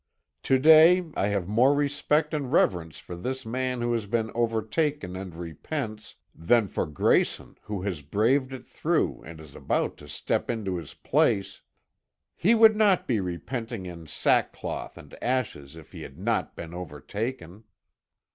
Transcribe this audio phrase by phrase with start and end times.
[0.41, 5.15] To day I have more respect and reverence for this man who has been overtaken
[5.15, 10.49] and repents, than for Grayson who has braved it through and is about to step
[10.49, 11.61] into his place"
[12.35, 17.65] "He would not be repenting in sackcloth and ashes if he had not been overtaken."